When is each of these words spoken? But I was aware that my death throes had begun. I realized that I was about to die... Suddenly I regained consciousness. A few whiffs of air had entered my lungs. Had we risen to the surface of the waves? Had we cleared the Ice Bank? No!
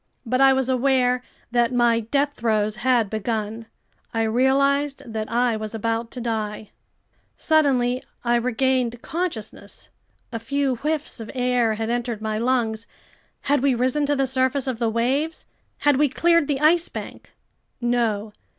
But 0.25 0.41
I 0.41 0.51
was 0.51 0.67
aware 0.67 1.21
that 1.51 1.71
my 1.75 1.99
death 1.99 2.33
throes 2.33 2.77
had 2.77 3.07
begun. 3.07 3.67
I 4.15 4.23
realized 4.23 5.03
that 5.05 5.31
I 5.31 5.55
was 5.55 5.75
about 5.75 6.09
to 6.09 6.19
die... 6.19 6.71
Suddenly 7.37 8.03
I 8.23 8.37
regained 8.37 9.03
consciousness. 9.03 9.89
A 10.31 10.39
few 10.39 10.77
whiffs 10.77 11.19
of 11.19 11.29
air 11.35 11.75
had 11.75 11.91
entered 11.91 12.19
my 12.19 12.39
lungs. 12.39 12.87
Had 13.41 13.61
we 13.61 13.75
risen 13.75 14.07
to 14.07 14.15
the 14.15 14.25
surface 14.25 14.65
of 14.65 14.79
the 14.79 14.89
waves? 14.89 15.45
Had 15.77 15.97
we 15.97 16.09
cleared 16.09 16.47
the 16.47 16.61
Ice 16.61 16.89
Bank? 16.89 17.33
No! 17.79 18.33